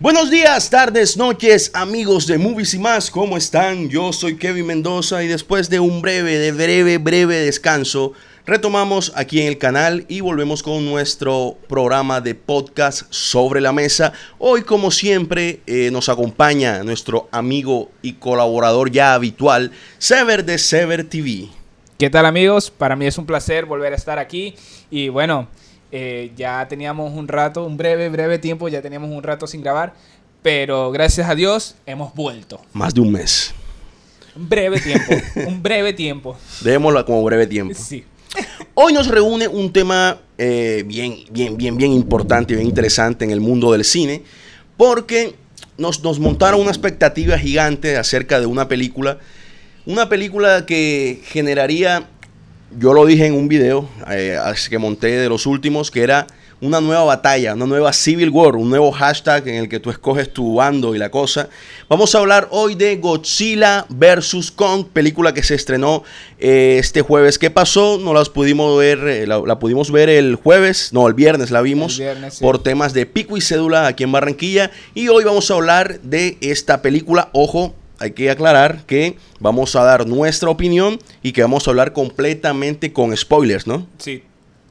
[0.00, 3.88] Buenos días, tardes, noches, amigos de Movies y más, ¿cómo están?
[3.88, 8.12] Yo soy Kevin Mendoza y después de un breve, de breve, breve descanso,
[8.46, 14.12] retomamos aquí en el canal y volvemos con nuestro programa de podcast sobre la mesa.
[14.38, 21.08] Hoy, como siempre, eh, nos acompaña nuestro amigo y colaborador ya habitual, Sever de Sever
[21.08, 21.48] TV.
[21.98, 22.70] ¿Qué tal amigos?
[22.70, 24.54] Para mí es un placer volver a estar aquí
[24.92, 25.48] y bueno,
[25.90, 29.94] eh, ya teníamos un rato, un breve, breve tiempo, ya teníamos un rato sin grabar,
[30.42, 32.60] pero gracias a Dios hemos vuelto.
[32.72, 33.54] Más de un mes.
[34.36, 35.12] Un breve tiempo,
[35.46, 36.36] un breve tiempo.
[36.60, 37.74] Dejémoslo como breve tiempo.
[37.74, 38.04] Sí.
[38.74, 43.30] Hoy nos reúne un tema eh, bien, bien, bien, bien importante y bien interesante en
[43.30, 44.22] el mundo del cine,
[44.76, 45.34] porque
[45.78, 49.18] nos, nos montaron una expectativa gigante acerca de una película,
[49.86, 52.08] una película que generaría
[52.76, 56.26] yo lo dije en un video eh, que monté de los últimos, que era
[56.60, 60.32] una nueva batalla, una nueva Civil War, un nuevo hashtag en el que tú escoges
[60.32, 61.48] tu bando y la cosa.
[61.88, 64.50] Vamos a hablar hoy de Godzilla vs.
[64.50, 66.02] Kong, película que se estrenó
[66.38, 67.38] eh, este jueves.
[67.38, 67.98] ¿Qué pasó?
[67.98, 72.00] No las pudimos ver, eh, la, pudimos ver el jueves, no, el viernes la vimos
[72.40, 74.70] por temas de pico y cédula aquí en Barranquilla.
[74.94, 79.84] Y hoy vamos a hablar de esta película, ojo, hay que aclarar que vamos a
[79.84, 83.86] dar nuestra opinión y que vamos a hablar completamente con spoilers, ¿no?
[83.98, 84.22] Sí,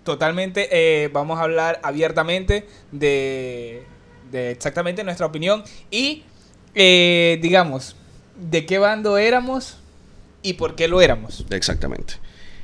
[0.04, 0.70] totalmente.
[0.72, 3.84] Eh, vamos a hablar abiertamente de,
[4.32, 6.24] exactamente nuestra opinión y,
[6.76, 7.96] eh, digamos,
[8.38, 9.78] de qué bando éramos
[10.42, 11.46] y por qué lo éramos.
[11.50, 12.16] Exactamente.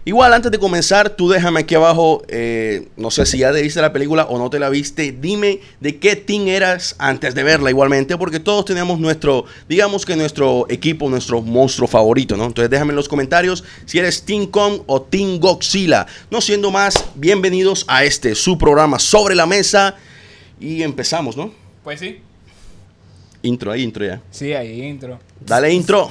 [0.05, 3.79] Igual, antes de comenzar, tú déjame aquí abajo, eh, no sé si ya te viste
[3.79, 7.69] la película o no te la viste, dime de qué team eras antes de verla
[7.69, 12.45] igualmente, porque todos tenemos nuestro, digamos que nuestro equipo, nuestro monstruo favorito, ¿no?
[12.45, 16.05] Entonces déjame en los comentarios si eres Team Kong o Team Godzilla.
[16.29, 19.95] No siendo más, bienvenidos a este, su programa sobre la mesa,
[20.59, 21.51] y empezamos, ¿no?
[21.83, 22.19] Pues sí.
[23.41, 24.21] Intro, ahí intro ya.
[24.31, 25.19] Sí, ahí intro.
[25.45, 26.09] Dale intro.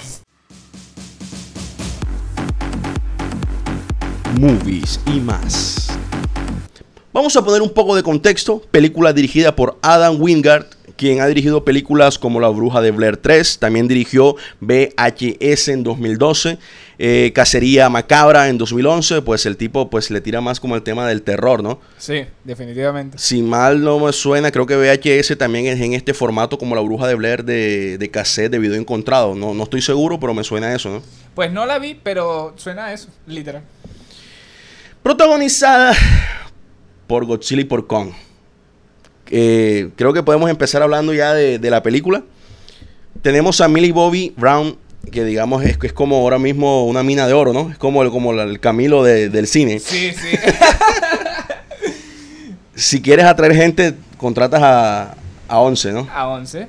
[4.38, 5.88] Movies y más.
[7.12, 8.62] Vamos a poner un poco de contexto.
[8.70, 10.66] Película dirigida por Adam Wingard,
[10.97, 16.59] quien ha dirigido películas como La Bruja de Blair 3, también dirigió VHS en 2012,
[16.98, 21.06] eh, Cacería Macabra en 2011, pues el tipo pues le tira más como el tema
[21.06, 21.81] del terror, ¿no?
[21.98, 23.19] Sí, definitivamente.
[23.19, 26.81] Si mal no me suena, creo que VHS también es en este formato como La
[26.81, 30.44] Bruja de Blair de, de cassette, de video encontrado, no, no estoy seguro, pero me
[30.44, 31.03] suena a eso, ¿no?
[31.34, 33.65] Pues no la vi, pero suena a eso, literal.
[35.03, 35.95] Protagonizada
[37.09, 38.11] por Godzilla y por Kong.
[39.31, 42.23] Eh, creo que podemos empezar hablando ya de, la película.
[43.21, 44.79] Tenemos a Millie Bobby Brown,
[45.11, 47.71] que digamos es, es como ahora mismo una mina de oro, ¿no?
[47.71, 49.81] Es como el, como el Camilo del cine.
[49.81, 50.37] Sí, sí.
[52.77, 55.17] si quieres atraer gente, contratas a,
[55.49, 56.09] a 11, ¿no?
[56.13, 56.69] A 11.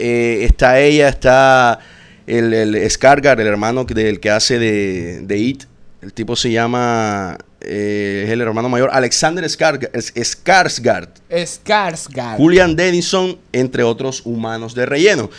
[0.00, 1.78] Eh, está ella, está
[2.26, 5.64] el, el Scargar, el hermano del que hace de, de It.
[6.02, 11.08] El tipo se llama eh, es el hermano mayor, Alexander Skarsgård.
[11.30, 12.36] Skarsgård.
[12.36, 15.30] Julian Dennison, entre otros humanos de relleno.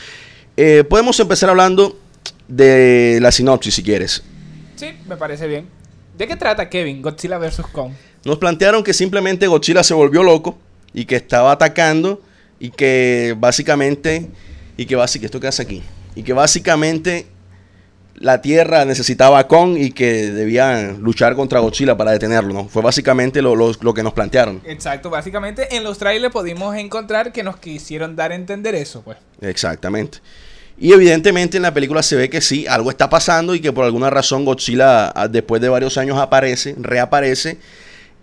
[0.58, 2.00] Eh, podemos empezar hablando
[2.48, 4.24] de la sinopsis, si quieres.
[4.76, 5.68] Sí, me parece bien.
[6.18, 7.62] ¿De qué trata Kevin, Godzilla vs.
[7.72, 7.94] Kong?
[8.24, 10.60] Nos plantearon que simplemente Godzilla se volvió loco
[10.94, 12.22] y que estaba atacando
[12.60, 14.30] y que básicamente,
[14.78, 15.82] y que básicamente, esto que hace aquí,
[16.16, 17.26] y que básicamente
[18.16, 22.68] la Tierra necesitaba a Kong y que debían luchar contra Godzilla para detenerlo, ¿no?
[22.68, 24.62] Fue básicamente lo, que nos plantearon.
[24.66, 29.18] Exacto, básicamente en los trailers pudimos encontrar que nos quisieron dar a entender eso, pues.
[29.42, 30.20] Exactamente.
[30.78, 33.86] Y evidentemente en la película se ve que sí, algo está pasando y que por
[33.86, 37.58] alguna razón Godzilla ah, después de varios años aparece, reaparece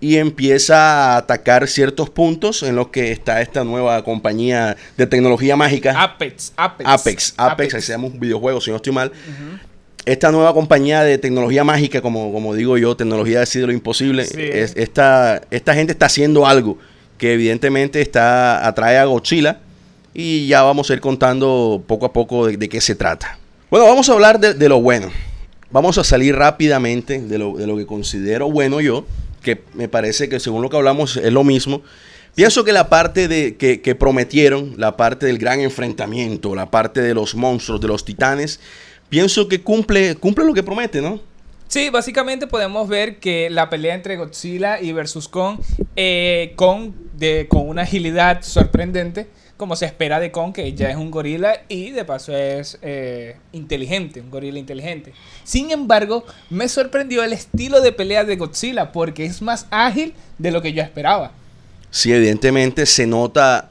[0.01, 5.57] y empieza a atacar ciertos puntos en los que está esta nueva compañía de tecnología
[5.57, 6.01] mágica.
[6.01, 6.89] Apex, Apex.
[6.89, 9.13] Apex, Apex, ahí se llama un videojuego, si no estoy mal
[10.05, 14.27] esta nueva compañía de tecnología mágica, como, como digo yo, tecnología de lo imposible,
[14.77, 16.79] esta, esta gente está haciendo algo
[17.19, 19.61] que evidentemente está atrae a Godzilla
[20.15, 23.39] y ya vamos a ir contando poco a poco de, qué se trata.
[23.71, 25.11] Bueno, vamos a hablar de, lo bueno.
[25.71, 29.05] Vamos a salir rápidamente de lo, de lo que considero bueno yo,
[29.43, 31.83] que me parece que según lo que hablamos es lo mismo.
[32.35, 37.03] Pienso que la parte de, que, que, prometieron, la parte del gran enfrentamiento, la parte
[37.03, 38.61] de los monstruos, de los titanes,
[39.09, 41.21] pienso que cumple, cumple lo que promete, ¿no?
[41.69, 45.61] Sí, básicamente podemos ver que la pelea entre Godzilla y versus Kong,
[45.97, 49.29] eh, Kong de, con una agilidad sorprendente,
[49.59, 53.37] como se espera de Kong, que ya es un gorila y de paso es eh,
[53.53, 55.13] inteligente, un gorila inteligente.
[55.45, 60.51] Sin embargo, me sorprendió el estilo de pelea de Godzilla, porque es más ágil de
[60.53, 61.33] lo que yo esperaba.
[61.91, 63.71] Sí, evidentemente se nota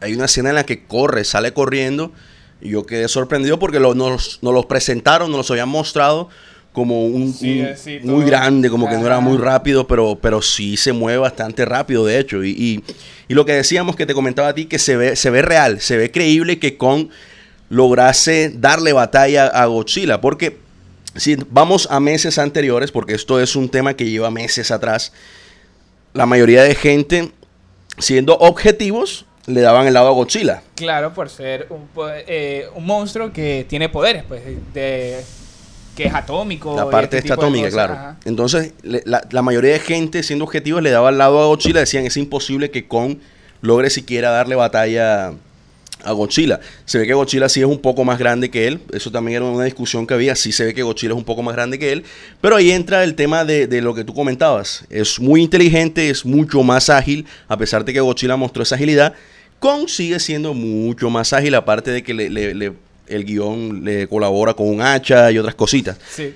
[0.00, 2.12] hay una escena en la que corre, sale corriendo.
[2.60, 6.28] Y yo quedé sorprendido porque lo- nos, nos los presentaron, nos los habían mostrado
[6.72, 9.20] como un, Sí, un- sí, muy grande, como que no era Ajá.
[9.24, 12.44] muy rápido, pero, pero sí se mueve bastante rápido, de hecho.
[12.44, 12.84] Y, y-
[13.28, 15.80] y lo que decíamos que te comentaba a ti, que se ve, se ve real,
[15.80, 17.08] se ve creíble que Kong
[17.68, 20.20] lograse darle batalla a Godzilla.
[20.20, 20.58] Porque
[21.16, 25.12] si vamos a meses anteriores, porque esto es un tema que lleva meses atrás,
[26.14, 27.30] la mayoría de gente,
[27.98, 30.62] siendo objetivos, le daban el lado a Godzilla.
[30.76, 31.88] Claro, por ser un,
[32.26, 34.42] eh, un monstruo que tiene poderes, pues,
[34.72, 35.16] de,
[35.96, 36.76] que es atómico.
[36.76, 37.94] La parte este de atómica, claro.
[37.94, 38.16] ajá.
[38.24, 41.80] Entonces, le- la, la mayoría de gente, siendo objetivos, le daba al lado a Godzilla.
[41.80, 43.16] Decían, es imposible que Kong
[43.62, 45.32] logre siquiera darle batalla
[46.04, 46.60] a Godzilla.
[46.84, 48.80] Se ve que Godzilla sí es un poco más grande que él.
[48.92, 50.36] Eso también era una discusión que había.
[50.36, 52.04] Sí se ve que Godzilla es un poco más grande que él.
[52.40, 54.84] Pero ahí entra el tema de, de lo que tú comentabas.
[54.90, 57.26] Es muy inteligente, es mucho más ágil.
[57.48, 59.14] A pesar de que Godzilla mostró esa agilidad,
[59.58, 61.54] Kong sigue siendo mucho más ágil.
[61.54, 62.72] Aparte de que le- le- le-
[63.08, 65.98] el guion le colabora con un hacha y otras cositas.
[66.14, 66.34] Sí.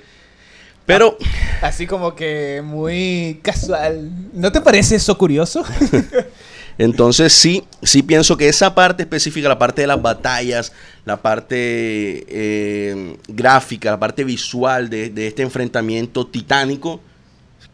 [0.86, 1.16] Pero...
[1.60, 4.10] Así como que muy casual.
[4.32, 5.64] ¿No te parece eso curioso?
[6.78, 10.72] Entonces sí, sí pienso que esa parte específica, la parte de las batallas,
[11.04, 17.00] la parte eh, gráfica, la parte visual de, de este enfrentamiento titánico,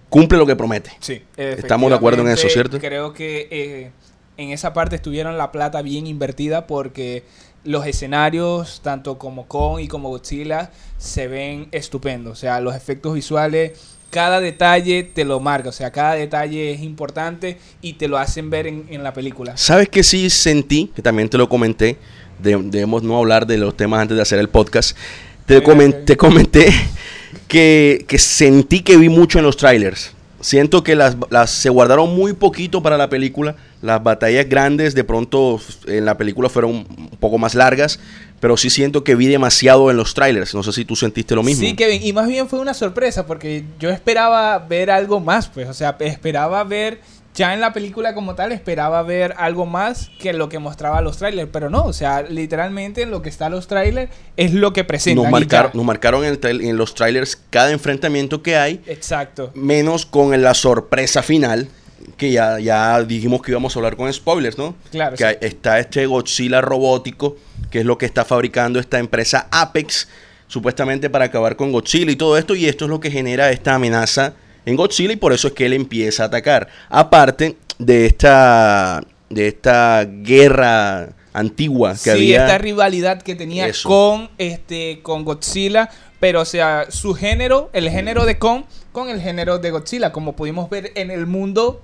[0.09, 0.91] cumple lo que promete.
[1.01, 1.23] Sí.
[1.37, 2.79] Estamos de acuerdo en eso, ¿cierto?
[2.81, 3.91] Creo que eh,
[4.39, 7.25] en esa parte estuvieron la plata bien invertida porque
[7.65, 12.33] los escenarios, tanto como Kong y como Godzilla, se ven estupendos.
[12.33, 13.73] O sea, los efectos visuales,
[14.11, 15.69] cada detalle te lo marca.
[15.69, 19.57] O sea, cada detalle es importante y te lo hacen ver en, en la película.
[19.59, 20.91] ¿Sabes qué sí sentí?
[20.97, 21.99] Que también te lo comenté.
[22.43, 24.97] de- debemos no hablar de los temas antes de hacer el podcast.
[25.45, 26.05] Te, Ok, comen- ok.
[26.07, 26.73] te comenté
[27.49, 30.13] que, que sentí que vi mucho en los trailers.
[30.41, 33.57] Siento que las, las- se guardaron muy poquito para la película.
[33.83, 37.99] Las batallas grandes de pronto en la película fueron un poco más largas.
[38.41, 40.55] Pero sí siento que vi demasiado en los trailers.
[40.55, 41.67] No sé si tú sentiste lo mismo.
[41.67, 45.69] Sí, Kevin, y más bien fue una sorpresa porque yo esperaba ver algo más, pues,
[45.69, 47.01] o sea, esperaba ver,
[47.39, 51.19] ya en la película como tal, esperaba ver algo más que lo que mostraba los
[51.19, 54.83] trailers, pero no, o sea, literalmente en lo que está los trailers es lo que
[54.83, 55.23] presentan.
[55.23, 55.77] nos, marcaron, ya.
[55.77, 58.83] nos marcaron en, el en los trailers cada enfrentamiento que hay.
[58.87, 59.53] Exacto.
[59.55, 61.69] menos con la sorpresa final,
[62.17, 64.75] que ya, ya dijimos que íbamos a hablar con spoilers, ¿no?
[64.91, 65.37] Claro, Que sí.
[65.41, 67.37] está este Godzilla robótico,
[67.71, 70.09] que es lo que está fabricando esta empresa Apex,
[70.49, 73.77] supuestamente para acabar con Godzilla y todo esto, y esto es lo que genera esta
[73.77, 74.35] amenaza
[74.69, 76.69] en Godzilla y por eso es que él empieza a atacar.
[76.89, 82.45] Aparte de esta, de esta guerra antigua que sí, había.
[82.45, 83.89] esta rivalidad que tenía Eso.
[83.89, 85.89] con este con Godzilla,
[86.21, 90.35] pero o sea, su género, el género de Kong con el género de Godzilla, como
[90.35, 91.83] pudimos ver en el mundo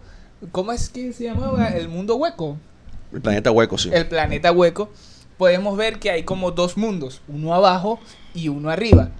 [0.52, 1.68] ¿cómo es que se llamaba?
[1.68, 2.58] El mundo hueco.
[3.12, 3.90] El planeta hueco, sí.
[3.92, 4.90] el planeta hueco,
[5.38, 8.00] podemos ver que hay como dos mundos, uno abajo
[8.34, 9.10] y uno arriba.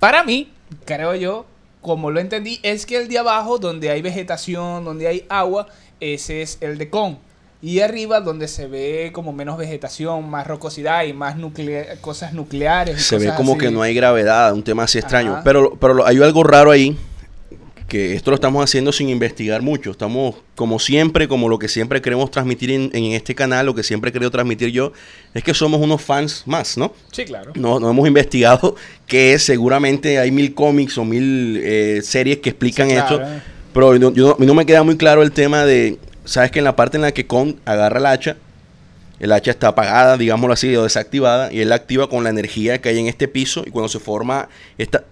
[0.00, 0.52] Para mí,
[0.84, 1.46] creo yo,
[1.86, 5.68] como lo entendí, es que el de abajo, donde hay vegetación, donde hay agua,
[6.00, 7.14] ese es el de Kong.
[7.62, 12.98] Y arriba, donde se ve como menos vegetación, más rocosidad y más nuclea- cosas nucleares.
[12.98, 13.60] y se ve como así.
[13.60, 15.34] que no hay gravedad, un tema así extraño.
[15.34, 15.42] Ajá.
[15.44, 16.98] Pero, pero lo- hay algo raro ahí,
[17.88, 19.92] que esto lo estamos haciendo sin investigar mucho.
[19.92, 23.82] Estamos, como siempre, como lo que siempre queremos transmitir en, en este canal, lo que
[23.82, 24.92] siempre he querido transmitir yo,
[25.34, 26.92] es que somos unos fans más, ¿no?
[27.12, 27.52] Sí, claro.
[27.54, 28.74] No, no hemos investigado
[29.06, 33.18] que seguramente hay mil cómics o mil eh, series que explican Sí, esto.
[33.18, 33.40] claro.
[33.72, 36.50] Pero yo, yo no, a mí no me queda muy claro el tema de, ¿sabes
[36.50, 38.36] que en la parte en la que Kong agarra el hacha,
[39.20, 42.80] el hacha está apagada, digámoslo así, o desactivada, y él la activa con la energía
[42.80, 45.04] que hay en este piso, y cuando se forma esta,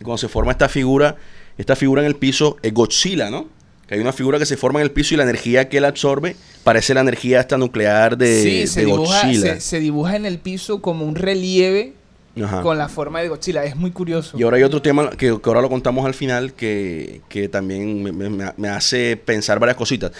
[0.00, 1.16] y cuando se forma esta figura,
[1.56, 3.48] esta figura en el piso es Godzilla, ¿no?
[3.86, 5.84] Que hay una figura que se forma en el piso y la energía que él
[5.86, 9.54] absorbe parece la energía esta nuclear de, sí, se de dibuja, Godzilla.
[9.54, 11.94] se, se dibuja en el piso como un relieve
[12.42, 12.60] Ajá.
[12.60, 13.64] con la forma de Godzilla.
[13.64, 14.38] Es muy curioso.
[14.38, 18.02] Y ahora hay otro tema que, que ahora lo contamos al final que, que también
[18.02, 20.12] me, me- me hace pensar varias cositas.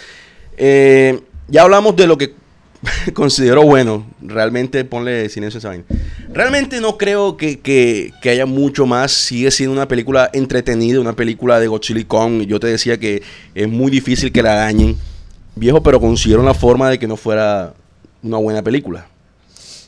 [0.57, 2.33] Eh, ya hablamos de lo que
[3.13, 4.05] considero bueno.
[4.21, 5.83] Realmente ponle silencio a esa vaina.
[6.31, 9.11] Realmente no creo que, que- que haya mucho más.
[9.11, 12.43] Sigue siendo una película entretenida, una película de Godzilla Kong.
[12.43, 13.21] Yo te decía que
[13.55, 14.97] es muy difícil que la dañen.
[15.55, 17.73] Viejo, pero consiguieron la forma de que no fuera
[18.23, 19.07] una buena película.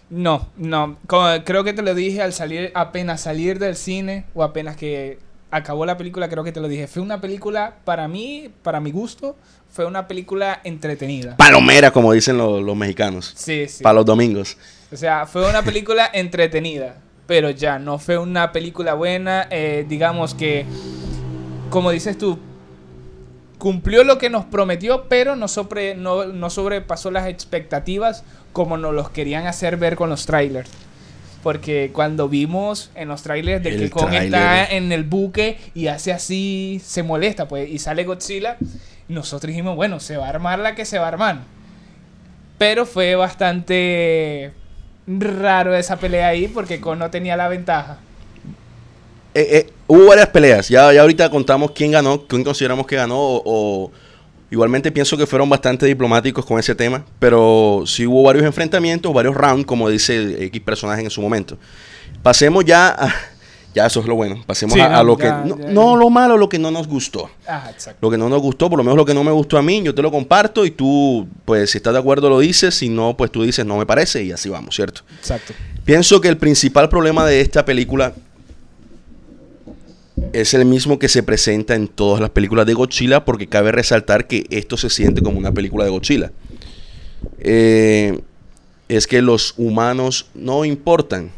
[0.10, 0.98] No, no.
[1.46, 5.20] Creo que te lo dije al salir, apenas salir del cine o apenas que
[5.52, 6.88] acabó la película, creo que te lo dije.
[6.88, 9.38] Fue una película, para mí, para mi gusto,
[9.72, 11.38] fue una película entretenida.
[11.38, 13.34] Palomera, como dicen los, los mexicanos.
[13.36, 13.84] Sí, sí.
[13.84, 14.58] Para los domingos.
[14.92, 19.48] O sea, fue una película entretenida, pero ya no fue una película buena.
[19.50, 20.66] eh, digamos que,
[21.70, 22.38] como dices tú,
[23.58, 28.24] cumplió lo que nos prometió, pero no, sobre, no, no sobrepasó las expectativas
[28.54, 30.70] como nos los querían hacer ver con los trailers.
[31.44, 35.88] Porque cuando vimos en los trailers de El que Kong está en el buque y
[35.88, 38.58] hace así, se molesta, pues, y sale Godzilla,
[39.12, 41.40] nosotros dijimos, bueno, se va a armar la que se va a armar.
[42.58, 44.54] Pero fue bastante
[45.08, 47.98] raro esa pelea ahí porque Kong no tenía la ventaja.
[49.34, 50.70] Eh, eh, hubo varias peleas.
[50.70, 53.18] Ya, ya ahorita contamos quién ganó, quién consideramos que ganó.
[53.20, 53.92] O, o-
[54.52, 57.04] igualmente pienso que fueron bastante diplomáticos con ese tema.
[57.20, 61.58] Pero sí hubo varios enfrentamientos, varios rounds, como dice X personaje en su momento.
[62.22, 63.14] Pasemos ya a.
[63.74, 64.44] Ya eso es lo bueno.
[64.46, 65.28] Pasemos Sí, a, lo que.
[65.28, 65.98] no, ya, no ya.
[65.98, 67.30] lo malo, lo que no nos gustó.
[67.48, 68.00] Ah, exacto.
[68.02, 69.82] Lo que no nos gustó, por lo menos lo que no me gustó a mí,
[69.82, 73.16] yo te lo comparto y tú, pues si estás de acuerdo lo dices, si no,
[73.16, 75.02] pues tú dices no me parece y así vamos, ¿cierto?
[75.20, 75.54] Exacto.
[75.86, 78.14] Pienso que el principal problema de esta película
[80.34, 84.28] es el mismo que se presenta en todas las películas de Godzilla, porque cabe resaltar
[84.28, 86.32] que esto se siente como una película de Godzilla.
[87.40, 88.20] Eh,
[88.88, 91.32] es que los humanos no importan.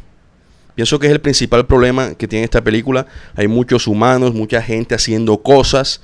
[0.76, 3.06] Pienso que es el principal problema que tiene esta película.
[3.36, 6.02] Hay muchos humanos, mucha gente haciendo cosas.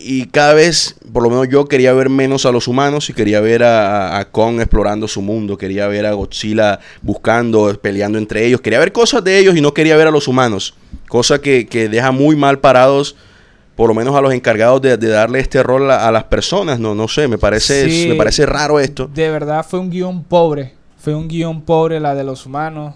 [0.00, 3.40] Y cada vez, por lo menos yo quería ver menos a los humanos y quería
[3.40, 5.56] ver a, Kong explorando su mundo.
[5.58, 8.60] Quería ver a Godzilla buscando, peleando entre ellos.
[8.60, 10.74] Quería ver cosas de ellos y no quería ver a los humanos.
[11.08, 13.16] Cosa que, que deja muy mal parados,
[13.74, 16.78] por lo menos a los encargados de, de darle este rol a, a las personas.
[16.78, 18.06] No, no sé, me parece, Sí.
[18.08, 19.08] me parece raro esto.
[19.12, 20.74] De verdad fue un guion pobre.
[21.00, 22.94] Fue un guion pobre la de los humanos.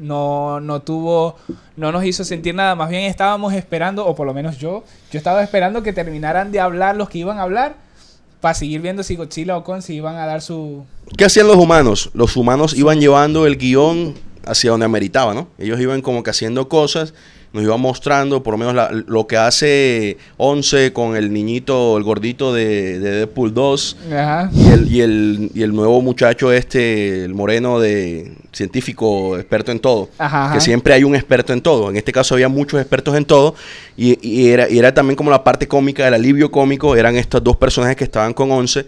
[0.00, 1.36] No, no tuvo,
[1.76, 2.74] no nos hizo sentir nada.
[2.74, 6.60] Más bien estábamos esperando, o por lo menos yo, yo estaba esperando que terminaran de
[6.60, 7.76] hablar los que iban a hablar
[8.40, 10.84] para seguir viendo si Godzilla o Kong se iban a dar su...
[11.16, 12.10] ¿Qué hacían los humanos?
[12.14, 14.14] Los humanos iban llevando el guion
[14.46, 15.48] hacia donde ameritaba, ¿no?
[15.58, 17.12] Ellos iban como que haciendo cosas,
[17.52, 22.04] nos iban mostrando por lo menos la- lo que hace Once con el niñito, el
[22.04, 24.50] gordito de, de Deadpool 2 Ajá.
[24.54, 29.80] y el, y, el, y el nuevo muchacho este, el moreno de científico, experto en
[29.80, 30.08] todo.
[30.18, 30.54] Ajá, ajá.
[30.54, 31.90] Que siempre hay un experto en todo.
[31.90, 33.54] En este caso había muchos expertos en todo.
[33.96, 36.94] Y, y era, y era también como la parte cómica, el alivio cómico.
[36.94, 38.86] Eran estos dos personajes que estaban con Once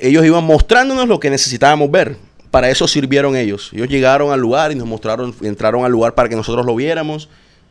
[0.00, 2.16] ellos iban mostrándonos lo que necesitábamos ver.
[2.50, 3.70] Para eso sirvieron ellos.
[3.74, 7.28] Ellos llegaron al lugar y nos mostraron, entraron al lugar para que nosotros lo viéramos.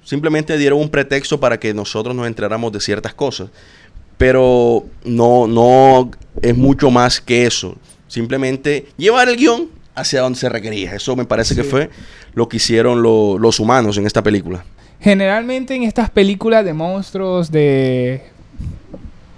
[0.07, 3.49] Simplemente dieron un pretexto para que nosotros nos enteráramos de ciertas cosas.
[4.17, 6.09] Pero no, no
[6.41, 7.75] es mucho más que eso.
[8.07, 10.93] Simplemente llevar el guion hacia donde se requería.
[10.95, 11.89] Eso me parece que fue
[12.33, 14.63] lo que hicieron lo- los humanos en esta película.
[15.01, 18.21] Generalmente en estas películas de monstruos, de,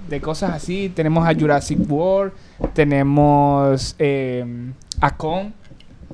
[0.08, 2.32] de cosas así, tenemos a Jurassic World,
[2.76, 4.46] tenemos eh,
[5.02, 5.48] a Kong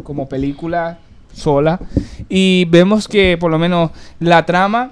[0.01, 0.99] como película
[1.35, 1.79] sola
[2.29, 4.91] y vemos que por lo menos la trama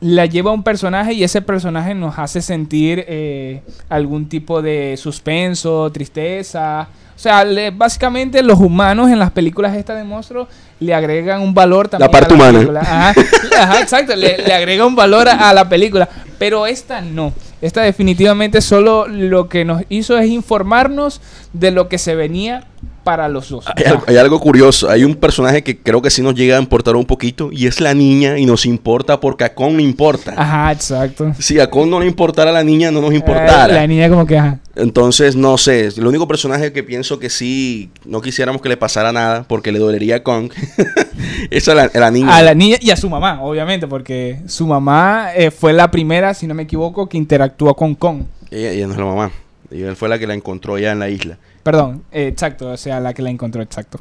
[0.00, 5.90] la lleva un personaje y ese personaje nos hace sentir eh, algún tipo de suspenso,
[5.90, 6.86] tristeza.
[7.14, 10.48] O sea, le- básicamente los humanos en las películas estas de monstruos
[10.80, 12.10] le agregan un valor también.
[12.10, 12.52] parte a la humana.
[12.58, 12.80] película.
[12.80, 13.14] Ajá,
[13.62, 16.06] ajá, exacto, le, le agrega un valor a, a la película.
[16.38, 17.32] Pero esta no.
[17.62, 21.22] Esta definitivamente solo lo que nos hizo es informarnos
[21.54, 22.64] de lo que se venía
[23.06, 23.64] para los dos.
[23.76, 24.90] Hay, algo- hay algo curioso.
[24.90, 27.80] Hay un personaje que creo que sí nos llega a importar un poquito y es
[27.80, 30.34] la niña y nos importa porque a Kong no importa.
[30.36, 31.32] Ajá, exacto.
[31.38, 33.68] Si a Kong no le importara a la niña, no nos Eh, importara.
[33.72, 34.58] la niña como que, ajá.
[34.74, 35.86] Entonces, no sé.
[35.86, 39.78] El único personaje que pienso que sí no quisiéramos que le pasara nada porque le
[39.78, 40.50] dolería a Kong
[41.50, 42.36] es a la, a la niña.
[42.36, 46.34] A la niña y a su mamá, obviamente, porque su mamá eh, fue la primera,
[46.34, 48.22] si no me equivoco, que interactuó con Kong.
[48.50, 49.30] Ella, ella no es la mamá.
[49.70, 51.38] Ella fue la que la encontró ya en la isla.
[51.66, 53.98] Perdón, eh, exacto, o sea, la que la encontró, exacto.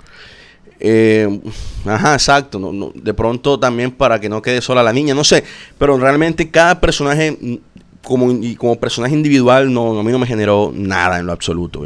[0.79, 1.41] Eh,
[1.83, 2.91] ajá, exacto.
[2.93, 5.43] De pronto también para que no quede sola la niña, no sé.
[5.79, 7.55] Pero realmente cada personaje, mm,
[8.03, 8.27] como,
[8.59, 11.81] como personaje individual, no, a mí no me generó nada en lo absoluto.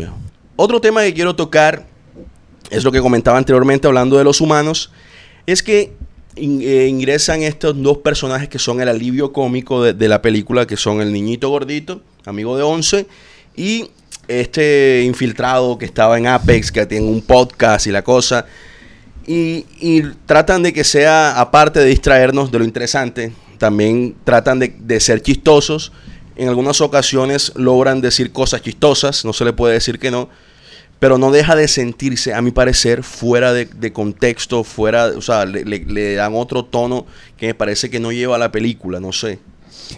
[0.57, 1.85] Otro tema que quiero tocar
[2.69, 4.91] es lo que comentaba anteriormente hablando de los humanos.
[5.45, 5.93] Es que
[6.35, 10.75] eh, ingresan estos dos personajes que son el alivio cómico de, de la película, que
[10.75, 13.07] son el niñito gordito, amigo de Once,
[13.55, 13.91] y
[14.29, 18.45] este infiltrado que estaba en Apex, que tiene un podcast y la cosa.
[19.25, 19.63] Y,
[20.25, 25.91] tratan de que sea, aparte de distraernos de lo interesante, también tratan de, ser chistosos.
[26.35, 30.29] En algunas ocasiones logran decir cosas chistosas, no se le puede decir que no,
[30.99, 36.15] pero no deja de sentirse, a mi parecer, fuera de, contexto, fuera, o sea, le
[36.15, 37.05] dan otro tono
[37.37, 39.39] que me parece que no lleva a la película, no sé.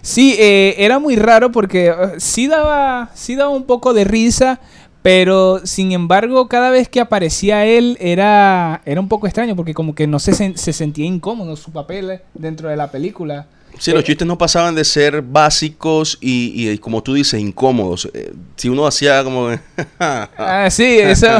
[0.01, 4.59] Sí, eh, era muy raro porque eh, sí daba, sí daba un poco de risa,
[5.01, 9.95] pero sin embargo cada vez que aparecía él era, era un poco extraño porque como
[9.95, 13.47] que no se, se sentía incómodo su papel dentro de la película.
[13.79, 18.09] Sí, los chistes no pasaban de ser básicos y, y como tú dices, incómodos.
[18.13, 19.49] Eh, si uno hacía como...
[19.99, 21.27] ah, sí, eso.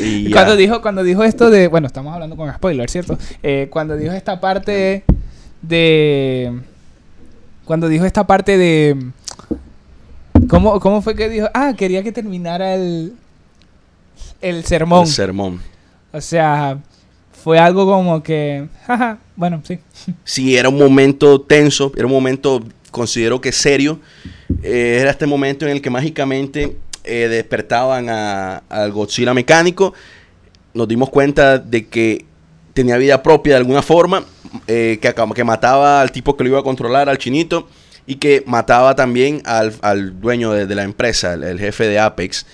[0.00, 1.68] Y cuando dijo cuando dijo esto de...
[1.68, 3.18] Bueno, estamos hablando con spoiler, ¿cierto?
[3.42, 5.04] Eh, cuando dijo esta parte
[5.62, 6.52] de...
[7.64, 8.96] Cuando dijo esta parte de...
[10.48, 11.48] ¿Cómo, ¿Cómo fue que dijo?
[11.54, 13.14] Ah, quería que terminara el...
[14.40, 15.02] El sermón.
[15.06, 15.60] El sermón.
[16.12, 16.78] O sea,
[17.42, 18.68] fue algo como que...
[18.86, 19.78] Jaja, bueno, sí.
[20.24, 24.00] Sí, era un momento tenso, era un momento, considero que serio.
[24.62, 29.94] Eh, era este momento en el que mágicamente eh, despertaban a- al Godzilla mecánico.
[30.74, 32.26] Nos dimos cuenta de que
[32.74, 34.24] tenía vida propia de alguna forma,
[34.66, 37.68] eh, que, que mataba al tipo que lo iba a controlar, al chinito,
[38.06, 41.98] y que mataba también al, al dueño de, de la empresa, el, el jefe de
[41.98, 42.44] Apex.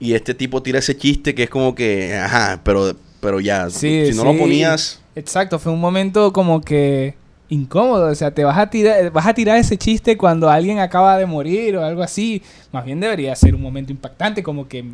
[0.00, 4.06] Y este tipo tira ese chiste que es como que, ajá, pero, pero ya, Sí,
[4.10, 5.00] si no lo ponías...
[5.14, 7.14] Exacto, fue un momento como que
[7.50, 11.18] incómodo, o sea, te vas a tirar vas a tirar ese chiste cuando alguien acaba
[11.18, 12.42] de morir o algo así.
[12.72, 14.84] Más bien debería ser un momento impactante como que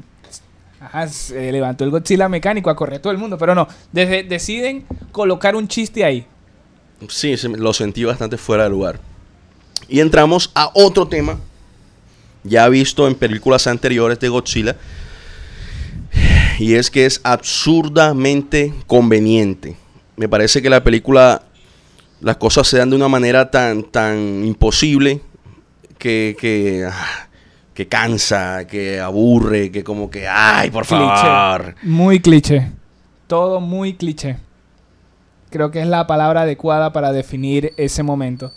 [1.09, 5.69] se levantó el Godzilla mecánico a correr todo el mundo, pero no, deciden colocar un
[5.69, 6.26] chiste ahí.
[7.09, 8.99] Sí, lo sentí bastante fuera de lugar.
[9.88, 11.38] Y entramos a otro tema,
[12.43, 14.76] ya visto en películas anteriores de Godzilla,
[16.59, 19.76] y es que es absurdamente conveniente.
[20.16, 21.43] Me parece que la película,
[22.21, 25.21] las cosas se dan de una manera tan, tan imposible
[25.99, 27.25] que, que, ah,
[27.76, 31.75] que cansa, que aburre, que como que, ay, por favor.
[31.75, 31.87] Cliché.
[31.87, 32.71] Muy cliché.
[33.26, 34.38] Todo muy cliché.
[35.50, 38.50] Creo que es la palabra adecuada para definir ese momento.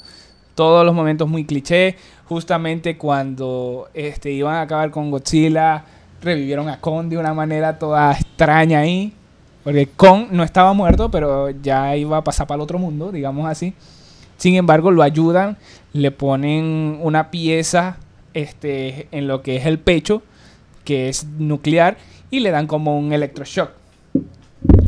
[0.56, 1.98] Todos los momentos muy cliché.
[2.30, 5.84] Justamente cuando este, iban a acabar con Godzilla,
[6.22, 9.14] revivieron a Kong de una manera toda extraña ahí.
[9.66, 13.50] Porque Kong no estaba muerto, pero ya iba a pasar para el otro mundo, digamos
[13.50, 13.74] así.
[14.38, 15.58] Sin embargo, lo ayudan,
[15.92, 17.98] le ponen una pieza
[18.34, 20.22] este, en lo que es el pecho,
[20.86, 21.98] que es nuclear,
[22.32, 23.72] y le dan como un electroshock.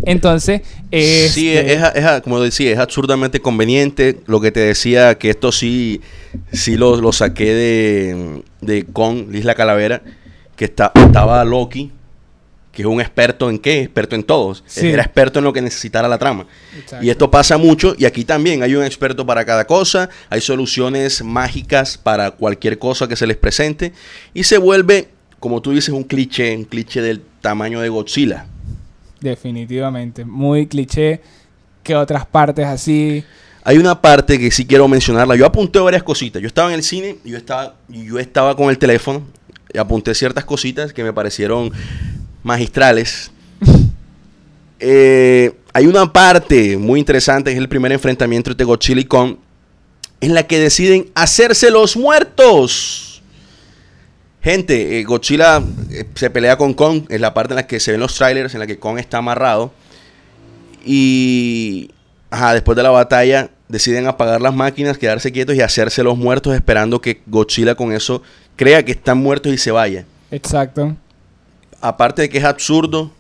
[0.04, 4.20] Entonces, Sí, este, es, es- como decía, es absurdamente conveniente.
[4.26, 6.02] Lo que te decía, que esto sí,
[6.52, 10.02] sí lo, lo saqué de, de Kong, Isla Calavera,
[10.56, 11.92] que está, estaba Loki,
[12.72, 14.64] que es un experto en qué, experto en todos.
[14.66, 14.88] Sí.
[14.88, 16.46] Era experto en lo que necesitara la trama.
[16.78, 17.06] Exacto.
[17.06, 21.24] Y esto pasa mucho, y aquí también hay un experto para cada cosa, hay soluciones
[21.24, 23.92] mágicas para cualquier cosa que se les presente,
[24.34, 28.46] y se vuelve, como tú dices, un cliché, un cliché del tamaño de Godzilla.
[29.20, 31.22] definitivamente, muy cliché
[31.84, 33.24] que otras partes así.
[33.64, 35.36] Hay una parte que sí quiero mencionarla.
[35.36, 36.42] Yo apunté varias cositas.
[36.42, 39.24] Yo estaba en el cine y yo estaba, yo estaba con el teléfono
[39.74, 41.72] y apunté ciertas cositas que me parecieron
[42.44, 43.32] magistrales.
[44.84, 49.36] Eh, hay una parte muy interesante, es el primer enfrentamiento entre Godzilla y Kong,
[50.22, 53.22] en la que deciden hacerse los muertos.
[54.42, 57.92] Gente, eh, Godzilla eh, se pelea con Kong, es la parte en la que se
[57.92, 59.72] ven los trailers, en la que Kong está amarrado.
[60.84, 61.92] Y
[62.32, 66.56] ajá, después de la batalla deciden apagar las máquinas, quedarse quietos y hacerse los muertos
[66.56, 68.24] esperando que Godzilla con eso
[68.56, 70.06] crea que están muertos y se vaya.
[70.32, 70.96] Exacto.
[71.82, 73.12] Aparte de que es absurdo,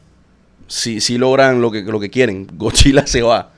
[0.67, 2.47] sí, sí logran lo que, lo que quieren.
[2.53, 3.51] Godzilla se va.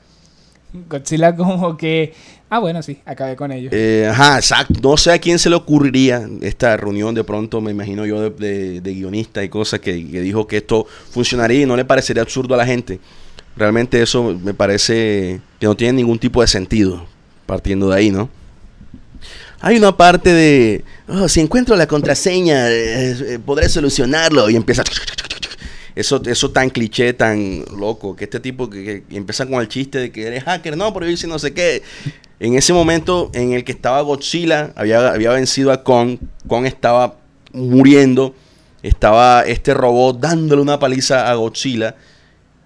[0.88, 2.14] Godzilla como que...
[2.50, 3.72] Ah, bueno, sí, acabé con ellos.
[3.74, 4.74] Eh, ajá, exacto.
[4.82, 8.30] No sé a quién se le ocurriría esta reunión de pronto, me imagino yo, de,
[8.30, 12.22] de, de guionista y cosas que, que dijo que esto funcionaría y no le parecería
[12.22, 13.00] absurdo a la gente.
[13.56, 17.06] Realmente eso me parece que no tiene ningún tipo de sentido,
[17.46, 18.28] partiendo de ahí, ¿no?
[19.66, 24.50] Hay una parte de, "Oh, si encuentro la contraseña, eh, eh, podré solucionarlo.
[24.50, 24.84] Y empieza...
[25.94, 29.98] Eso, eso tan cliché, tan loco, que este tipo que, que empieza con el chiste
[29.98, 31.82] de que eres hacker, no, pero yo hice no sé qué.
[32.40, 37.16] En ese momento en el que estaba Godzilla, había, había vencido a Kong, Kong estaba
[37.52, 38.34] muriendo,
[38.82, 41.94] estaba este robot dándole una paliza a Godzilla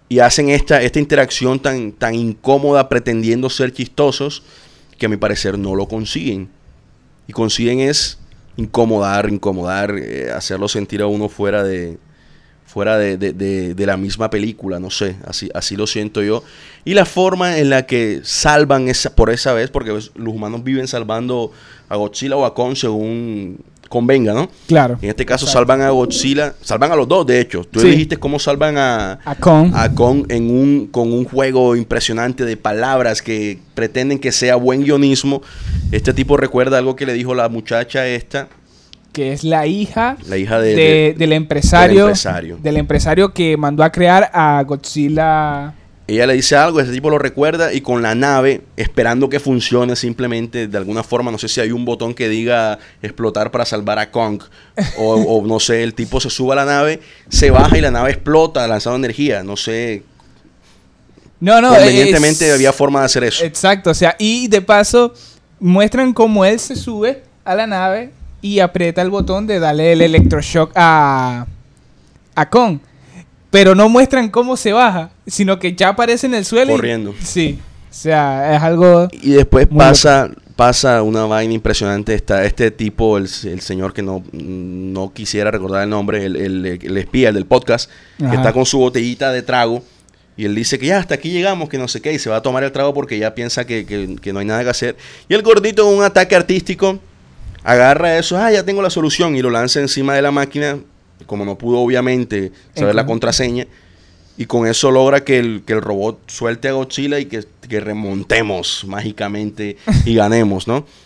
[0.09, 4.43] y hacen esta, esta interacción tan, tan incómoda pretendiendo ser chistosos
[4.97, 6.58] que a mi parecer no lo consiguen.
[7.29, 8.19] Y consiguen es
[8.57, 11.99] incomodar, incomodar, eh, hacerlo sentir a uno fuera de
[12.67, 16.45] fuera de, de- de- la misma película, no sé, así, así lo siento yo.
[16.85, 20.87] Y la forma en la que salvan esa, por esa vez, porque los humanos viven
[20.87, 21.51] salvando
[21.89, 24.51] a Godzilla o a Kong según convenga, ¿no?
[24.67, 24.99] Claro.
[25.01, 25.59] En este caso Exacto.
[25.61, 27.65] salvan a Godzilla, salvan a los dos, de hecho.
[27.65, 27.89] Tú Sí.
[27.89, 29.73] dijiste cómo salvan a, A Kong.
[29.75, 34.83] a Kong en un, con un juego impresionante de palabras que pretenden que sea buen
[34.85, 35.43] guionismo.
[35.93, 38.49] Este tipo recuerda algo que le dijo la muchacha esta,
[39.13, 40.75] que es la hija, la hija de...
[40.75, 42.59] de- de- del empresario, del empresario.
[42.63, 45.75] del empresario que mandó a crear a Godzilla
[46.15, 49.95] ella le dice algo, ese tipo lo recuerda y con la nave, esperando que funcione
[49.95, 53.99] simplemente de alguna forma, no sé si hay un botón que diga explotar para salvar
[53.99, 54.43] a Kong
[54.97, 57.91] o, o no sé, el tipo se sube a la nave, se baja y la
[57.91, 60.03] nave explota lanzando energía, no sé.
[61.41, 63.45] No, no, Convenientemente es- había forma de hacer eso.
[63.45, 65.13] Exacto, o sea, y de paso
[65.61, 70.01] muestran cómo él se sube a la nave y aprieta el botón de darle el
[70.03, 71.47] electroshock a,
[72.35, 72.79] a Kong.
[73.51, 76.73] Pero no muestran cómo se baja, sino que ya aparece en el suelo.
[76.73, 77.15] y- Corriendo.
[77.23, 77.59] sí,
[77.91, 79.09] o sea, es algo...
[79.13, 82.13] Y después pasa, pasa una vaina impresionante.
[82.15, 86.67] Está este tipo, el, el señor que no, no quisiera recordar el nombre, el, el-
[86.83, 88.31] el espía, el del podcast, Ajá.
[88.31, 89.83] que está con su botellita de trago.
[90.37, 92.37] Y él dice que ya hasta aquí llegamos, que no sé qué, y se va
[92.37, 94.97] a tomar el trago porque ya piensa que, que- que no hay nada que hacer.
[95.29, 97.01] Y el gordito, en un ataque artístico,
[97.65, 100.79] agarra eso, ah, ya tengo la solución, y lo lanza encima de la máquina,
[101.27, 103.67] como no pudo obviamente saber la contraseña.
[104.37, 107.81] Y con eso logra que el, que el robot suelte a Godzilla y que, que
[107.81, 110.87] remontemos mágicamente y ganemos, ¿no?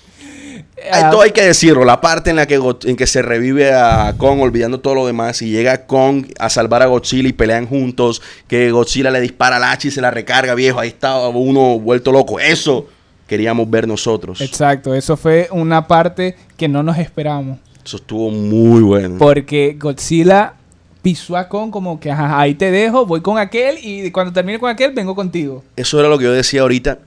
[0.91, 3.73] Hay, Ah, todo hay que decirlo, la parte en la que, en que se revive
[3.73, 7.67] a Kong olvidando todo lo demás y llega Kong a salvar a Godzilla y pelean
[7.67, 11.79] juntos, que Godzilla le dispara el hacha y se la recarga, viejo, ahí está uno
[11.79, 12.41] vuelto loco.
[12.41, 12.89] Eso
[13.27, 14.41] queríamos ver nosotros.
[14.41, 17.59] Exacto, eso fue una parte que no nos esperamos.
[17.85, 19.17] Eso estuvo muy bueno.
[19.19, 20.55] Porque Godzilla
[21.03, 24.59] pisó a Kong como que, ajá, ahí te dejo, voy con aquel y cuando termine
[24.61, 25.65] con aquel vengo contigo.
[25.77, 26.99] Eso era lo que yo decía ahorita,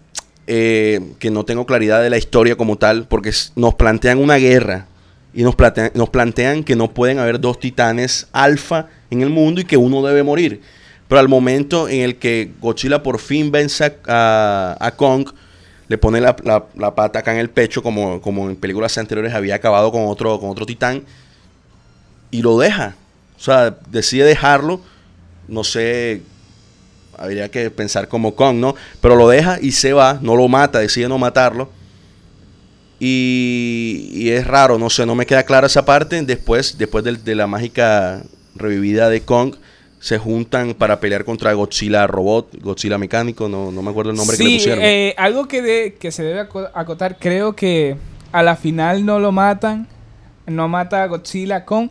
[0.47, 4.87] eh, que no tengo claridad de la historia como tal, porque nos plantean una guerra
[5.33, 9.61] y nos plantean, nos plantean que no pueden haber dos titanes alfa en el mundo
[9.61, 10.61] y que uno debe morir.
[11.07, 15.29] Pero al momento en el que Godzilla por fin vence a, a- a Kong,
[15.87, 19.33] le pone la, la- la pata acá en el pecho, como, como en películas anteriores
[19.33, 21.03] había acabado con otro, con otro titán,
[22.31, 22.95] y lo deja.
[23.37, 24.81] O sea, decide dejarlo.
[25.47, 26.21] No sé,
[27.17, 28.75] habría que pensar como Kong, ¿no?
[29.01, 31.69] Pero lo deja y se va, no lo mata, decide no matarlo.
[32.99, 36.21] Y, y es raro, no sé, no me queda clara esa parte.
[36.21, 38.23] Después, después de, la mágica
[38.55, 39.55] revivida de Kong,
[40.05, 44.37] se juntan para pelear contra Godzilla robot, Godzilla mecánico, no, no me acuerdo el nombre
[44.37, 44.83] que le Sí, pusieron.
[44.83, 47.95] eh, algo que, de- que se debe aco- acotar, creo que
[48.31, 49.87] a la final no lo matan,
[50.45, 51.89] no mata a Godzilla con,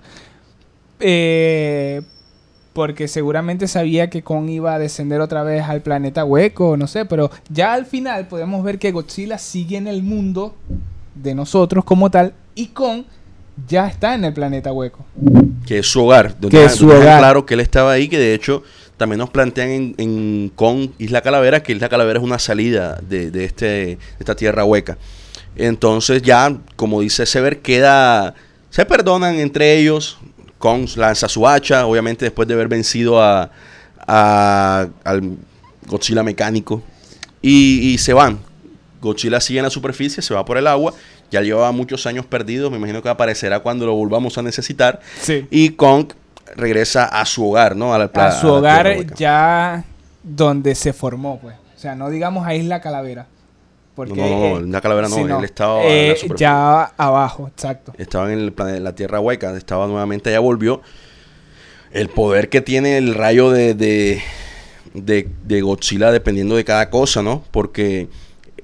[1.00, 2.02] eh,
[2.72, 7.06] porque seguramente sabía que Kong iba a descender otra vez al planeta hueco, no sé,
[7.06, 10.54] pero ya al final podemos ver que Godzilla sigue en el mundo
[11.16, 13.02] de nosotros como tal y Kong
[13.68, 15.04] ya está en el planeta hueco.
[15.66, 16.38] que es su hogar.
[16.40, 17.18] donde Que es su hogar.
[17.18, 18.62] Claro que él estaba ahí, que de hecho
[18.96, 23.30] también nos plantean en, en con Isla Calavera que Isla Calavera es una salida de,
[23.30, 24.98] de este, de esta tierra hueca.
[25.56, 28.34] Entonces ya, como dice Sever, queda...
[28.70, 30.18] Se perdonan entre ellos.
[30.58, 33.50] Kong lanza su hacha, obviamente después de haber vencido a,
[34.06, 35.36] a- al
[35.86, 36.82] Godzilla mecánico.
[37.42, 38.38] Y, y se van.
[39.00, 40.94] Godzilla sigue en la superficie, se va por el agua.
[41.34, 42.70] Ya llevaba muchos años perdidos.
[42.70, 45.00] Me imagino que aparecerá cuando lo volvamos a necesitar.
[45.20, 45.46] Sí.
[45.50, 46.06] Y Kong
[46.56, 47.92] regresa a su hogar, ¿no?
[47.94, 49.84] A, la pla- A su hogar ya
[50.22, 51.56] donde se formó, pues.
[51.76, 53.26] O sea, no digamos a Isla Calavera.
[53.94, 57.46] Porque, No, no, no, en la Calavera no, él estaba en la Eh, ya abajo,
[57.48, 57.92] exacto.
[57.98, 60.80] Estaba en el plane- la Tierra Hueca, estaba nuevamente, ya volvió.
[61.92, 64.20] El poder que tiene el rayo de, de,
[64.94, 67.44] de- de Godzilla dependiendo de cada cosa, ¿no?
[67.52, 68.08] Porque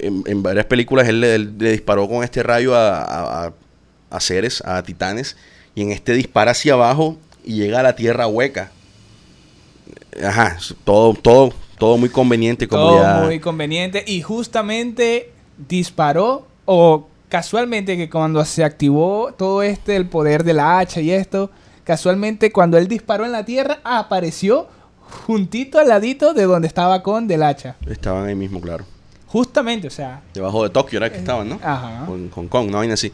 [0.07, 3.53] en, en varias películas él, le- disparó con este rayo a, a- a-
[4.11, 5.37] a seres, a titanes,
[5.75, 8.73] y en este dispara hacia abajo y llega a la Tierra Hueca.
[10.25, 13.23] Ajá, todo, todo, todo muy conveniente como Todo ya...
[13.25, 14.05] muy conveniente.
[14.07, 15.33] Y justamente
[15.69, 21.13] disparó, o casualmente que cuando se activó todo este, el poder de la hacha y
[21.13, 21.51] esto,
[21.85, 24.67] casualmente cuando él disparó en la tierra, apareció
[25.27, 27.77] juntito al ladito de donde estaba con del hacha.
[27.89, 28.85] Estaban ahí mismo, claro.
[29.31, 30.23] Justamente, o sea.
[30.35, 31.61] Debajo de Tokio era que estaban, ¿no?
[31.62, 32.05] Ajá.
[32.07, 33.12] Con Hong Kong, una vaina así.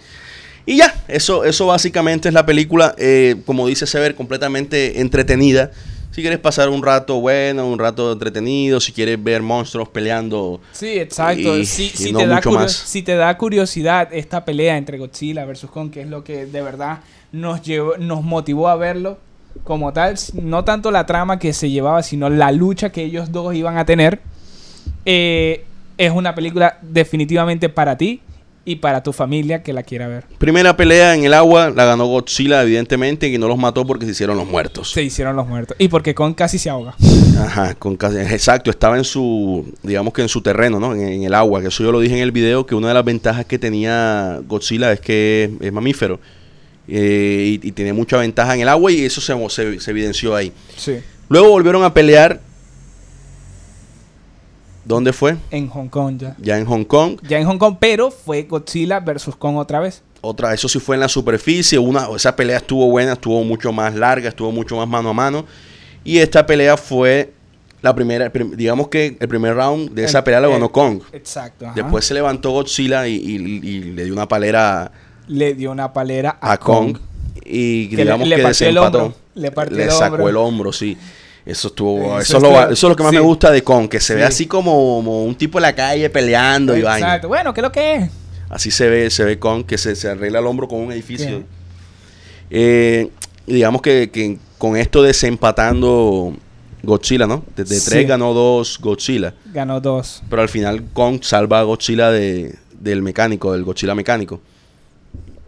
[0.64, 5.70] Y ya, eso, eso básicamente es la película, eh, como dice Sever, completamente entretenida.
[6.12, 10.98] Si quieres pasar un rato bueno, un rato entretenido, si quieres ver monstruos peleando, Sí,
[10.98, 11.58] exacto.
[11.58, 12.72] Y- si, y si no te da más.
[12.72, 16.62] si te da curiosidad esta pelea entre Godzilla versus Kong, que es lo que de
[16.62, 17.00] verdad
[17.32, 19.18] nos llevó, nos motivó a verlo
[19.64, 23.54] como tal, no tanto la trama que se llevaba, sino la lucha que ellos dos
[23.54, 24.20] iban a tener,
[25.04, 25.64] eh,
[25.98, 28.20] es una película definitivamente para ti
[28.68, 30.24] y para tu familia que la quiera ver.
[30.38, 34.10] Primera pelea en el agua, la ganó Godzilla, evidentemente, que no los mató porque se
[34.10, 34.90] hicieron los muertos.
[34.90, 35.76] Se hicieron los muertos.
[35.78, 36.96] Y porque Kong casi se ahoga.
[37.38, 40.94] Ajá, con casi- exacto, estaba en su, digamos que en su terreno, ¿no?
[40.94, 42.94] En, en el agua, que eso yo lo dije en el video, que una de
[42.94, 46.18] las ventajas que tenía Godzilla es que es, es mamífero
[46.88, 50.34] eh, y, y tiene mucha ventaja en el agua y eso se, se- se evidenció
[50.34, 50.52] ahí.
[50.76, 50.96] Sí.
[51.28, 52.40] Luego volvieron a pelear
[54.86, 55.36] ¿Dónde fue?
[55.50, 56.36] En Hong Kong ya.
[56.40, 57.18] Ya en Hong Kong.
[57.28, 60.02] Ya en Hong Kong, pero fue Godzilla versus Kong otra vez.
[60.20, 61.78] Otra, eso sí fue en la superficie.
[61.78, 65.44] Una, esa pelea estuvo buena, estuvo mucho más larga, estuvo mucho más mano a mano.
[66.04, 67.32] Y esta pelea fue
[67.82, 71.00] la primera, prim- digamos que el primer round de esa El- pelea la ganó Kong.
[71.12, 71.66] Exacto.
[71.66, 71.74] ajá.
[71.74, 73.34] Después se levantó Godzilla y, y-
[73.68, 74.92] y le dio una palera
[75.28, 76.96] le dio una palera a, a Kong.
[77.44, 79.02] Y Que le- digamos le que partió el desempató.
[79.06, 80.96] hombro, le partió Le el sacó el hombro, sí.
[81.46, 83.16] Eso estuvo, Eso eso, es lo, eso es lo que más sí.
[83.16, 84.26] me gusta de Kong, que se ve Sí.
[84.26, 87.06] así como, como un tipo en la calle peleando y vaina.
[87.06, 87.28] Exacto.
[87.28, 88.10] Bueno, ¿qué es lo que es?
[88.50, 91.44] Así se ve, se ve Kong que se, se arregla el hombro con un edificio.
[92.50, 93.08] Eh,
[93.46, 96.34] y digamos que, que con esto desempatando
[96.82, 97.44] Godzilla, ¿no?
[97.56, 97.90] Desde Sí.
[97.90, 99.34] tres ganó dos Godzilla.
[99.52, 100.22] Ganó dos.
[100.28, 104.40] Pero al final Kong salva a Godzilla de, del mecánico, del Godzilla mecánico.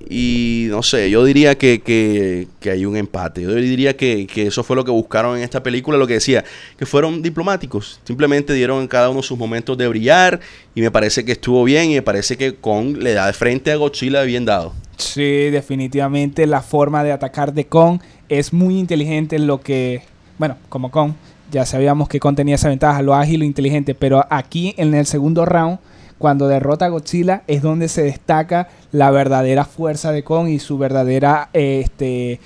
[0.09, 3.43] Y no sé, yo diría que, que- hay un empate.
[3.43, 6.45] Yo diría que, que eso fue lo que buscaron en esta película, lo que decía,
[6.79, 8.01] que fueron diplomáticos.
[8.05, 10.41] Simplemente dieron cada uno sus momentos de brillar
[10.75, 13.73] y me parece que estuvo bien y me parece que Kong le da de frente
[13.73, 14.75] a Godzilla bien dado.
[14.99, 20.03] Sí, definitivamente la forma de atacar de Kong es muy inteligente lo que,
[20.39, 21.13] bueno, como Kong,
[21.51, 25.07] ya sabíamos que Kong tenía esa ventaja, lo ágil, lo inteligente, pero aquí en el
[25.07, 25.79] segundo round,
[26.19, 30.77] cuando derrota a Godzilla, es donde se destaca la verdadera fuerza de Kong y su
[30.79, 32.41] verdadera este,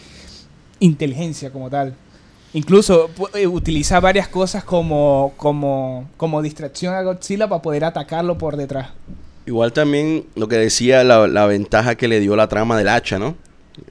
[0.78, 1.94] inteligencia como tal.
[2.54, 8.56] Incluso eh, utiliza varias cosas como, como, como distracción a Godzilla para poder atacarlo por
[8.56, 8.90] detrás.
[9.46, 13.18] Igual también lo que decía, la, la ventaja que le dio la trama del hacha,
[13.18, 13.36] ¿no?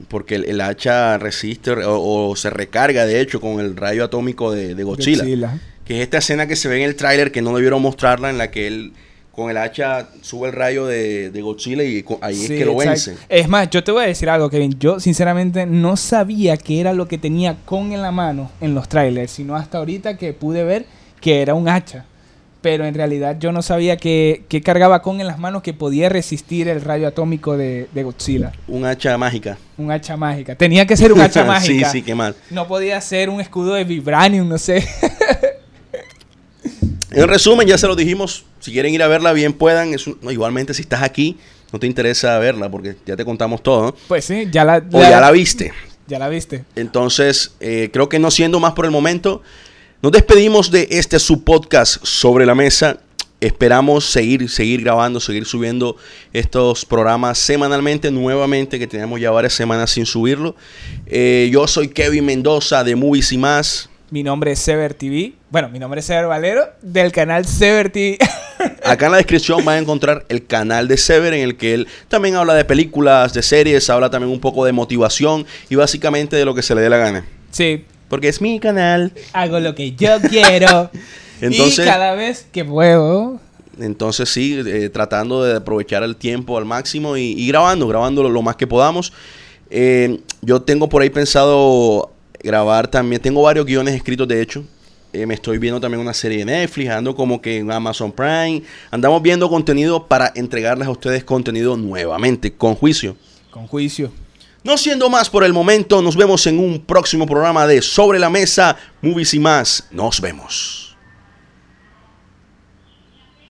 [0.10, 4.52] Porque el, el hacha resiste o, o se recarga, de hecho, con el rayo atómico
[4.52, 5.60] de, de Godzilla.
[5.84, 8.38] Que es esta escena que se ve en el tráiler que no debieron mostrarla, en
[8.38, 8.94] la que él
[9.42, 12.76] con el hacha sube el rayo de, de Godzilla y ahí Sí, es que lo
[12.76, 13.16] vence.
[13.30, 14.78] Es más, yo te voy a decir algo, Kevin.
[14.80, 18.88] Yo sinceramente no sabía que era lo que tenía con en la mano en los
[18.88, 20.86] trailers, sino hasta ahorita que pude ver
[21.20, 22.06] que era un hacha.
[22.62, 26.10] Pero en realidad yo no sabía que, que cargaba con en las manos que podía
[26.10, 28.52] resistir el rayo atómico de, de Godzilla.
[28.68, 29.58] Un hacha mágica.
[29.78, 30.54] Un hacha mágica.
[30.54, 31.90] Tenía que ser un hacha mágica.
[31.90, 32.36] sí, sí, qué mal.
[32.52, 34.88] No podía ser un escudo de Vibranium, no sé.
[37.12, 38.46] En resumen, ya se lo dijimos.
[38.60, 39.94] Si quieren ir a verla, bien puedan.
[39.94, 41.38] Es un- no, igualmente, si estás aquí,
[41.74, 43.96] no te interesa verla porque ya te contamos todo, ¿no?
[44.08, 45.74] Pues sí, ya la, O ya la viste.
[46.08, 46.64] ya la viste.
[46.76, 49.42] Entonces, eh, creo que no siendo más por el momento,
[50.02, 53.00] nos despedimos de este su podcast sobre la mesa.
[53.40, 55.96] Esperamos seguir, seguir grabando, seguir subiendo
[56.32, 60.56] estos programas semanalmente, nuevamente, que tenemos ya varias semanas sin subirlo.
[61.08, 63.90] Eh, yo soy Kevin Mendoza de Movies y más.
[64.12, 65.34] Mi nombre es Sever TV.
[65.50, 68.18] Bueno, mi nombre es Sever Valero del canal Sever TV.
[68.84, 71.88] Acá en la descripción van a encontrar el canal de Sever en el que él
[72.10, 76.44] también habla de películas, de series, habla también un poco de motivación y básicamente de
[76.46, 77.26] lo que se le dé la gana.
[77.52, 79.14] sí, Porque es mi canal.
[79.32, 80.92] hago lo que yo quiero.
[81.42, 83.40] Entonces- y cada vez que puedo.
[83.80, 88.30] Entonces sí, eh, tratando de aprovechar el tiempo al máximo y, y grabando, grabando lo,
[88.30, 89.14] lo más que podamos.
[89.70, 92.12] Eh, yo tengo por ahí pensado
[92.44, 94.64] grabar también, tengo varios guiones escritos de hecho.
[95.14, 98.64] Eh, me estoy viendo también una serie de Netflix, ando como que en Amazon Prime.
[98.92, 103.18] Andamos viendo contenido para entregarles a ustedes contenido nuevamente, con juicio.
[103.50, 104.12] Con juicio.
[104.64, 108.30] No siendo más por el momento, nos vemos en un próximo programa de Sobre la
[108.30, 109.88] Mesa, Movies y más.
[109.92, 110.91] Nos vemos.